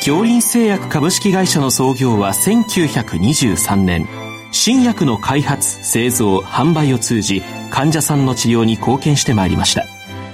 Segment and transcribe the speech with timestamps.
[0.00, 4.08] 京林製薬株式会社の創業は1923年。
[4.50, 9.84] 新薬の開発製造販売を通じ患者さんの治療に貢献してまいりました。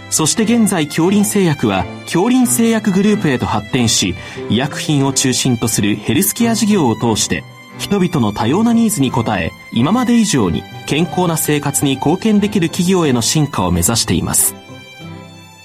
[0.09, 4.15] そして現在京林製薬は京林製薬グループへと発展し
[4.49, 7.43] 医薬品を中心とするヘルスケア事業を通して
[7.79, 14.55] 人々の多様なニーズに応え今まで以上に健康な生活に貢献できる企業への進化を目指しています。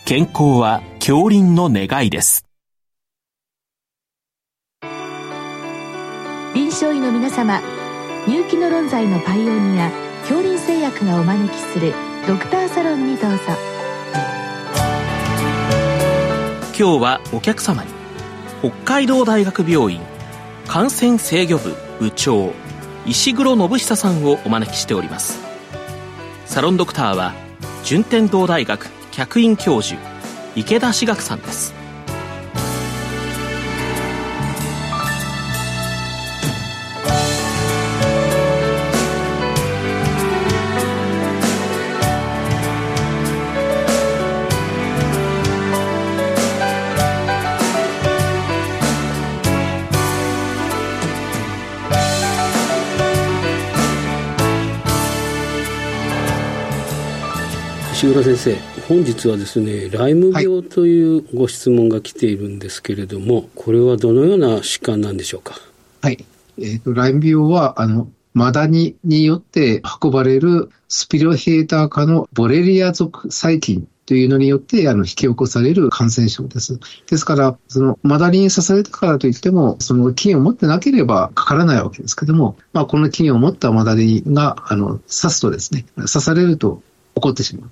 [0.05, 2.50] 健康は京林の願いです。
[6.53, 7.61] 臨床医の皆様
[8.27, 9.89] 入気の論剤のパイオニア
[10.27, 11.93] 恐林製薬がお招きする
[12.27, 13.37] ドクターサロンにどうぞ。
[16.77, 17.89] 今日はお客様に
[18.59, 20.01] 北海道大学病院
[20.67, 22.51] 感染制御部部長
[23.05, 25.39] 石黒信久さんをお招きしております。
[26.45, 27.33] サロンドクターは
[27.85, 30.01] 順天堂大学客員教授
[30.57, 31.80] 池田志学さんです。
[58.01, 58.55] 石黒先生
[58.87, 65.53] 本日はですねライム病というご質問が来ているんですけれども、はい、これはどのような疾患なんでしょうか？
[66.01, 66.25] はい、
[66.57, 76.79] えーと、ライム病はあのマダニによって運ばれるスピロヘーター科のボレリア属細菌というのによってあの引き起こされる感染症です。
[77.07, 85.03] ですから、そのマダニに刺されたからといっても、その菌を持ってなければかからないわけですけども、まあ、この菌を持ったマダニがあの刺
[85.35, 86.81] すとですね、刺されると
[87.13, 87.69] 起こってしまう。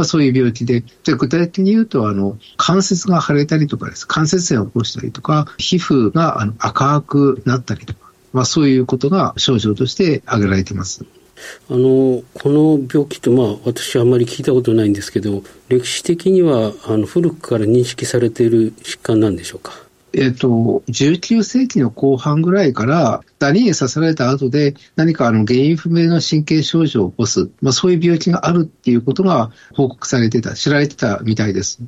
[0.00, 11.04] まあ、そういう病気で、で具体的に言うと、あの、関節が腫れたりとかです、関節炎を起こしたりとか、皮膚があの赤くなったりとか、まあ、そういうことが症状として挙げられています。
[11.70, 19.72] あのこの病気って、まあ、私はあまり聞いたことないんですけど歴史的にはあの古くから認識されている疾患なんでしょうか？
[20.12, 31.80] えっ、と、19世紀の後半ぐらいから、ダニに刺された後で何かあの原因不明の神経症状を起こす、まあ、そういう病気があるっていうことが報告されてた、知られてたみたいです。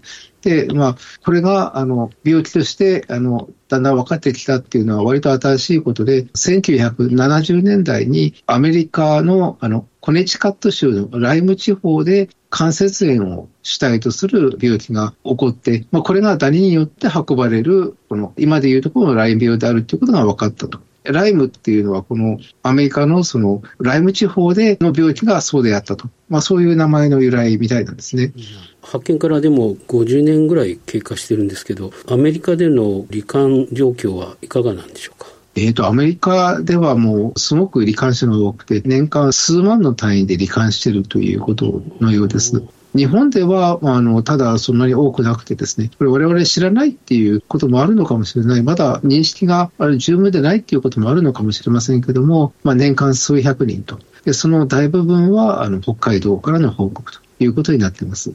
[0.43, 20.79] で、まあ、これがあの病気としてあのだんだん分かってきたっていうのは割と新しいことで、1970年代にアメリカのあのコネチカット州のライム地方で関節炎を主体とする病気が起こって、まあ、これがダニによって運ばれる、この今でいうところのライム病であるということが分かったと。
[21.05, 26.11] ライムっていうのは、このアメリカのそのライム地方での病気がそうであったと。
[26.29, 28.35] まあそういう名前の由来みたいなんですね。
[28.83, 35.22] 発見からでも50年ぐらい経過してるんですけど、アメリカでの罹患状況はいかがなんでしょうか？
[35.55, 42.63] えっ、と、アメリカではもうすごく罹患者が多くて、年間数万の単位で罹患しているということのようです。
[42.95, 48.63] 日本では、あの、ただそんなに多くなくてですね、これ我々知らないっていうこともあるのかもしれない。
[48.63, 53.99] まだ認識が十分でないっていうこともあるのかもしれませんけども、まあ年間数百人と。
[54.25, 58.33] でその大部分は、あの、北海道からの報告ということになっています。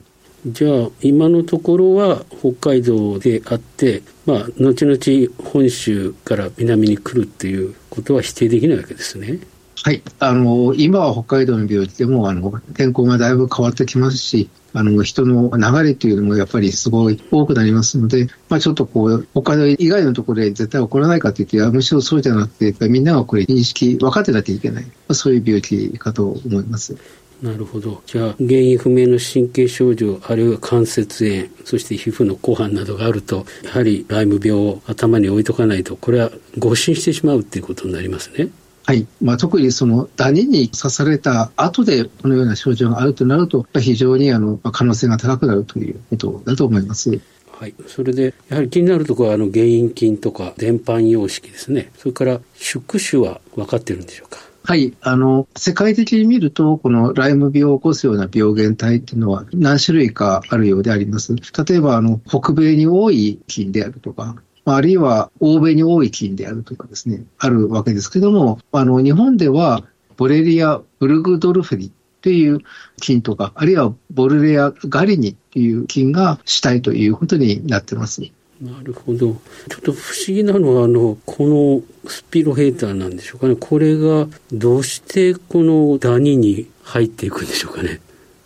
[0.48, 9.40] じゃあ今のところは北海道であって、まあ、後々本州から南に来るっていうことは否定できないわけですね。
[9.84, 10.02] はい。
[10.20, 24.86] あの、今は北海道の病気でも、あの、天候がだいぶ変わってきますし、あの、人の流れというのもやっぱりすごい多くなりますので、まあちょっとこう、北海道以外のところで絶対起こらないかといって、むしろそうじゃなくて、みんながこれ認識、分かってなきゃいけない。
[25.12, 26.98] そういう病気かと思います。
[27.42, 28.02] なるほど。
[28.06, 38.50] じゃあ、原因不明の神経症状、あるいは関節炎、そして皮膚の後半などがあると、やはりライム病を頭に置いとかないと、これは誤診してしまうっていうことになりますね。
[38.86, 39.06] はい。
[39.22, 47.20] まあ、特にそのダニに刺された後でこのような症状があるとなると、非常にあの可能性が高くなるということだと思います。
[47.60, 54.38] はい、それでやはり気になるところはあの原因菌とか伝播様式ですねそれから宿主は分かってるんでしょうか？
[54.68, 54.98] はい。
[55.00, 61.34] あの、世界的に見ると、このライム病を起こすような病原体っていうのは何種類かあるようであります。
[61.34, 64.36] 例えば、あの、北米に多い菌であるとか、
[64.66, 69.86] あるいは欧米に多い菌であるとかですね、あるわけですけども、あの、日本では、
[70.18, 72.60] ボレリア・ブルグドルフェリっていう
[73.00, 78.22] 菌とか、あるいはボルレア・ガリニっていう菌が主体ということになってます。
[78.62, 79.18] なるほど。
[79.18, 79.36] ちょ
[79.78, 83.56] っと不思議なのは、あの、このスピロヘーターなんでしょうかね。
[83.56, 88.02] これがどうしてこのダニに入っていくんでしょうかね。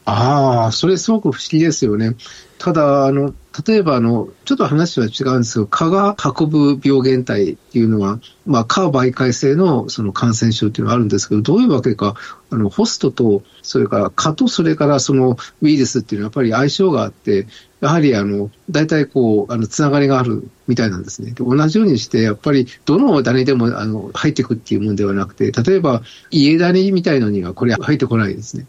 [0.05, 2.15] ああ、それすごく不思議ですよね。
[2.61, 3.33] ただ、あの、
[3.67, 12.13] 例えば、あの、ちょっと話は違うんですけど、蚊が運ぶ病原体っていうのは、まあ、蚊媒介性のその感染症っていうのがあるんですけど、どういうわけか、
[12.51, 17.47] あの、ホストと、それから蚊とそれからそのウイルスっていうのはやっぱり相性があって、
[17.79, 21.31] やはりあの、大体こう、あの、つながりがあるみたいなんですね。
[21.31, 28.67] で同じようにして、やっぱり、どのダニでも、あの、入っていくっていうもんではなくて、例えば、家ダニみたいのにはこれ入ってこないですね。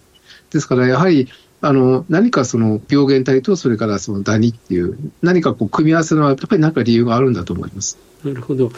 [0.51, 1.29] ですから、やはり、
[1.65, 7.99] あの、何かその病原体とそれからそのダニっていう、何かこう組み合わせのやっぱり何か理由があるんだと思います。
[8.25, 8.73] なるほど。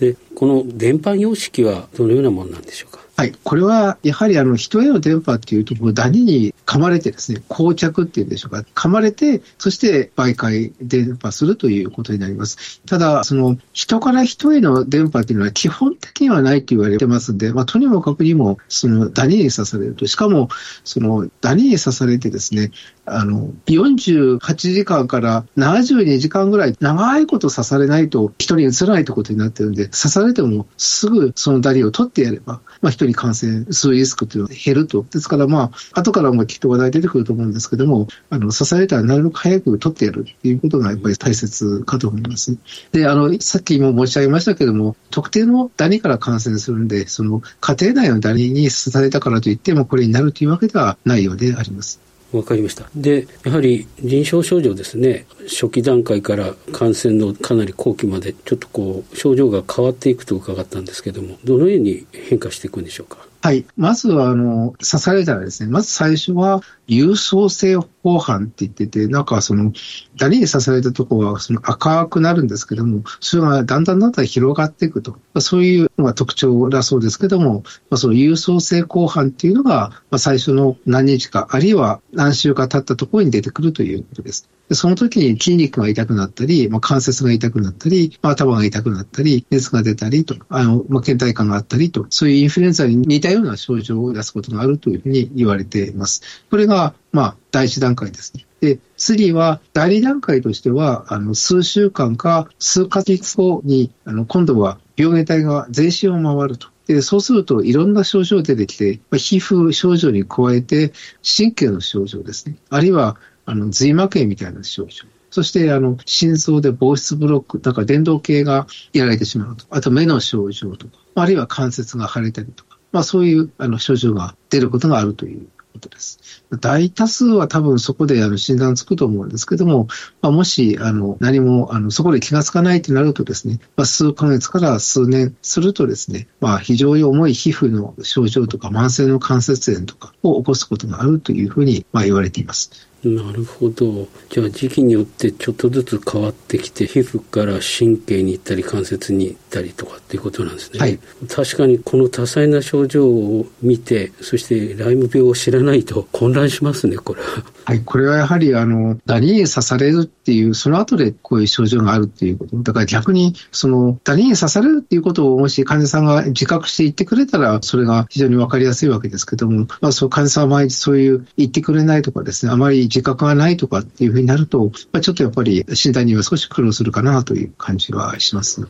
[0.00, 3.03] で、この伝播様式はどのようなものなんでしょうか？
[3.16, 3.32] はい。
[3.44, 8.64] これは、やはり、あの、人への電波っていうと、ダニに噛まれてですね、膠着っていうんでしょうか。
[8.74, 12.80] 噛まれて、そして媒介電波するということになります。
[12.86, 20.08] ただ、その、人から人への電波っていうのは基本的にはないと言われてますんで、まあ、とにもかくにも、その、ダニに刺されると。
[20.08, 20.48] しかも、
[20.82, 22.72] その、ダニに刺されてですね、
[23.06, 35.04] あの、48時間から72時間ぐらい長いこと刺されないと人にうつらないということになってるんで、刺されてもすぐそのダニを取ってやれば、まあ、人に感染するリスクというのは減ると。
[35.10, 42.56] ですからまあ、後からもきっと話題出てくると思うんですけども、あの、刺されたらなるべく早く取ってやるっていうことがやっぱり大切かと思います。
[42.92, 52.00] で、あの、さっきも申し上げましたけども、特定のダニから感染するんで、その家庭内のダニに刺されたからといってもこれになるというわけではないようであります。
[52.36, 52.88] わかりました。
[52.96, 63.18] で、やはり臨床症状ですね、初期段階から感染のかなり後期まで、ちょっとこう、症状が変わっていくと伺ったんですけども、どのように変化していくんでしょうか？
[63.42, 63.66] はい。
[63.76, 69.72] まずは、あの、刺されたらですね、まず最初は、郵送性法犯って言ってて、なんかその、
[70.16, 75.18] ダに刺されたところはその赤くなるんですけども、それがだんだんだんだん広がっていくと。
[75.40, 84.48] そういうのが特徴だそうですけども、まあ、その郵送性後半っていうのが、まあ、最初の何日か、あるいは何週か経ったところに出てくるということです。
[84.68, 96.22] でその時に筋肉が痛くなったり、まあ、関節が痛くなったり、まあ、頭が痛くなったり、熱が出たりと、あの、まあ、倦怠感があったりと、そういうインフルエンザに似たような症状を出すことがあるというふうに言われています。
[96.50, 98.46] これが、まあ、第一段階ですね。
[98.60, 106.68] で、次は、第二段階としては、あの、数週間か数ヶ月後に、あの、今度は病原体が全身を回ると。
[106.86, 110.92] で、そうするといろんな症状出てきて、まあ、皮膚症状に加えて
[111.24, 112.56] 神経の症状ですね。
[112.68, 115.06] あるいはあの、髄膜炎みたいな症状。
[115.30, 119.66] そして、あの、心臓で防湿ブロック、だから電動系がやられてしまうと。
[119.70, 126.20] あと、目の症状とか、あるいは関節が腫れたりとか、まあ、そういう、あの、症状が出ることがあるということです。
[126.60, 129.88] 大多数は多分そこであの診断つくと思うんですけども、
[130.22, 142.88] まあ、もしあの何もあのそこで気がつかないとなるとですね、まあ、数ヶ月から数年するとですね、まあ、非常に重い皮膚の症状とか慢性の関節炎とかを起こすことがあるというふうにまあ言われています。
[143.04, 144.08] なるほど。
[144.30, 150.80] じゃあ時期によってちょっとずつ変わってきて、皮膚から神経に行ったり関節にったりとかっていうことなんですね。
[150.80, 150.98] はい、
[151.28, 157.28] 確かにこの多彩な症状を見て、そしてライム病を知らないと 混乱しますね、これは。
[157.66, 162.56] はい、これはやはり、あの、ダニに刺されるっていう、その後でこういう症状があるっていうこと。
[162.58, 178.60] だから逆に、その、ダニに刺されるっていうことをもし患者さんが自覚して言ってくれたら、それが非常にわかりやすいわけですけども、まあ、そう患者さんは毎日そういう言ってくれないとかですね、あまり自覚がないとかっていうふうになると、まあ、ちょっとやっぱり診断には少し苦労するかなという感じはします。
[178.60, 178.66] ね、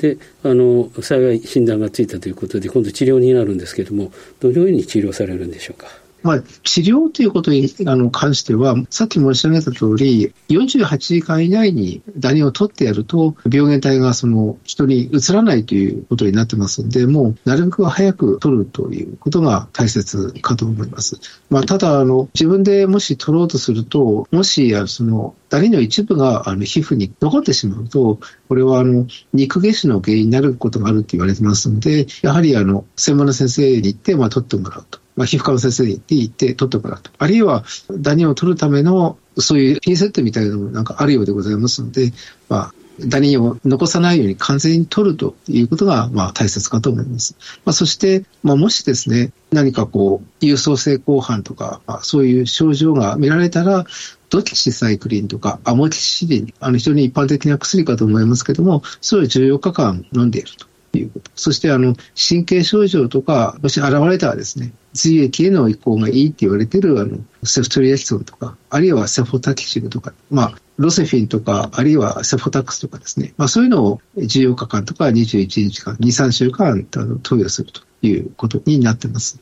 [0.00, 5.88] であの幸い診断がついたということで今度治療になるんですけどもどのように治療されるんでしょうか？
[6.22, 7.68] まあ、治療ということに
[8.12, 21.20] 関しては、さっき申し上げた通り、48時間以内にダニを取ってやると、病原体がその人にうつらないということになってますので、もうなるべく早く取るということが大切かと思います。
[21.48, 34.99] まあ、ただ、あの、自分でもし取ろうとすると、もし、その、ダニの一部があの皮膚に残ってしまうと、これはあの肉下死の原因になることがあると言われてますので、やはりあの専門の先生に行って、まあ、取ってもらうと。
[35.20, 37.10] まあ、皮膚科の先生に行って取ってもらうと。
[37.18, 42.14] あるいは、ダニを取るための、そういうピンセットみたいなのもなんかあるようでございますので、
[42.48, 47.36] まあ、ダニを残さないように完全に取るということが、まあ、大切かと思います。
[47.66, 53.84] まあ、そして、まあ、もしですね、何かこう、郵送性後半とか、まあ、そういう症状が見られたら、
[54.30, 60.69] ドキシサイクリンとかアモキシリン、あの非常に一般的な薬かと思いますけども、それを14日間飲んでいると。
[60.98, 61.30] いうこと。
[61.34, 79.40] そして、あの、神経症状とか、もし現れたらですね、髄液への移行がいいって言われてる、あの、セフトリエキソンとか、あるいはセフォタキシルとか、まあ、ロセフィンとか、あるいはセフォタックスとかですね、まあ、そういうのを14日間とか21日間、2、3週間投与するということになってます。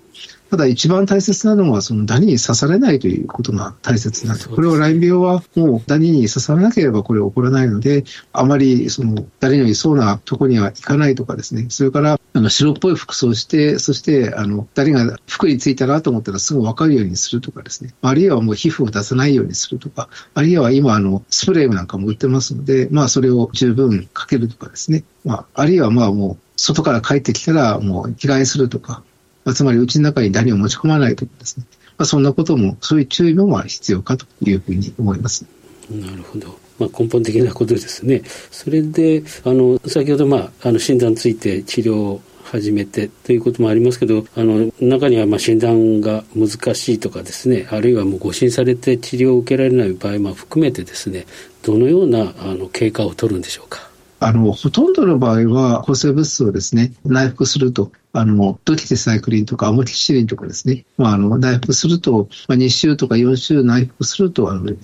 [0.51, 4.49] ただ一番大切なのは、そのダニに刺されないということが大切なんです。
[4.49, 29.03] これはライン病はもうダニに刺さらなければこれ起こらないので、あまりそのダニのいそうなところには行かないとかですね、それからあの白っぽい服装をして、そしてあのダニが服についたなと思ったらすぐ分かるようにするとかですね、あるいはもう皮膚を出さないようにするとか、あるいは今あのスプレーなんかも売ってますので、まあそれを十分かけるとかですね、まあ、あるいはまあもう外から帰ってきたらもう着替えするとか、
[29.45, 31.67] まあ、つまりうちの中にダニを持ち込まないとかですね、
[31.97, 35.47] まあ、そんなことも、そういう注意も必要かというふうに思います。
[35.91, 36.59] なるほど。
[36.79, 38.23] まあ、根本的なことですね。
[38.51, 51.27] それで、あの、先ほど、まあ、あの、診断ついて治療を始めてということもありますけど、あの、中には、まあ、診断が難しいとかですね、あるいはもう誤診されて治療を受けられない場合も含めてですね、
[51.63, 53.89] どのような、あの、経過を取るんでしょうか？
[54.21, 64.75] あの、ほとんどの場合は、抗生物質をですね、内服するとあの、ドキテサイクリンとかアモキシリンとかですね、まあ、あの、内服すると、まあ、2週とか4週内服すると、あの、治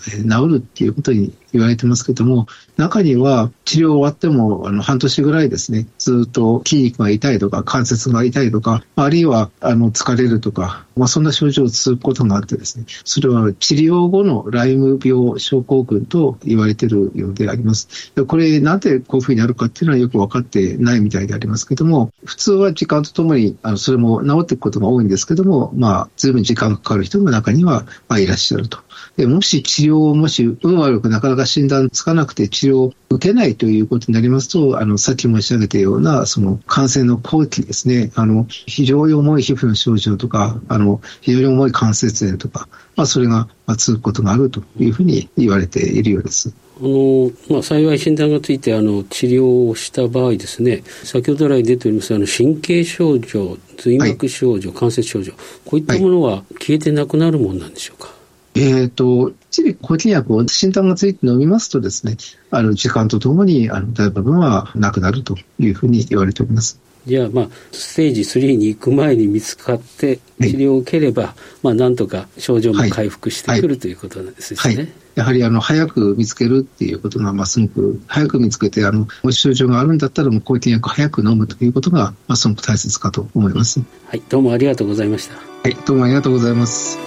[0.48, 18.12] るっていうことに言われてますけども、中には治療終わっても、あの、半年ぐらいですね、ずっと筋肉が痛いとか、関節が痛いとか、あるいは、あの、疲れるとか、まあ、そんな症状を続くことがあってですね、それは治療後のライム病症候群と言われているようであります。
[18.26, 28.78] これ、なんでこういうふうになるかっていうのはよく分かってないみたいでありますけども、普通は時間とともに、あの、それも治っていくことが多いんですけども、まあ、ずいぶん時間がかかる人も中には、まあ、いらっしゃると。
[29.16, 46.52] で、もし治療を、もし運悪くなかなか診断つかなくて治療を受けないということになりますと、あの、さっき申し上げたような、その感染の後期ですね、あの、非常に重い皮膚の症状とか、あの、非常に重い関節炎とか、まあ、それが続くことがあるというふうに言われているようです。
[46.76, 55.32] あのまあ、幸い診断がついてあの治療をした場合ですね先ほど来出ておりますあの神経症状髄膜症状、はい、関節症状
[55.64, 58.14] こういったものは消えてなくなるものなんでしょうか、
[58.54, 62.16] えっ、ー、と、一理抗菌薬を診断がついて飲みますとですね、
[62.50, 66.80] あの、時間とともに、あの、大部分はなくなるというふうに言われております。
[67.06, 71.32] じゃあ、まあ、ステージ3に行く前に見つかって治療を受ければ、はい、
[71.62, 74.58] まあ、なんとか症状も回復してくる、はい、ということなんですね。
[74.58, 83.82] はい、やはり、あの、早く見つけるっていうことが、まあ、すごく、早く見つけて、あの、もし症状があるんだったら、もう抗菌薬早く飲むということが、まあ、すごく大切かと思います。
[84.06, 85.34] はい、どうもありがとうございました。
[85.36, 86.98] はい、どうもありがとうございます。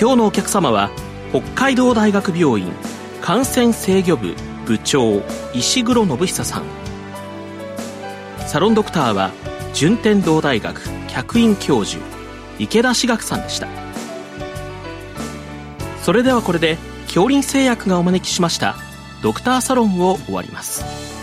[0.00, 0.90] 今日のお客様は
[1.30, 2.72] 北海道大学病院
[3.20, 4.34] 感染制御部
[4.66, 5.22] 部長
[5.54, 6.64] 石黒信久さん。
[8.48, 9.30] サロンドクターは
[9.72, 12.02] 順天堂大学客員教授
[12.58, 13.68] 池田志学さんでした。
[16.02, 18.74] それではこれで恐林製薬がお招きしました
[19.22, 21.19] ドクターサロンを終わります。